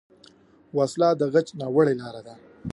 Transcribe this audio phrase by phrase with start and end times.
[0.77, 2.35] وسله د غچ ناوړه لاره ده